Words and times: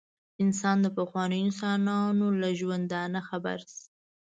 انسان 0.43 0.77
د 0.81 0.87
پخوانیو 0.97 1.43
انسانانو 1.45 2.27
له 2.41 2.49
ژوندانه 2.59 3.19
خبر 3.29 3.57
شي. 3.71 3.83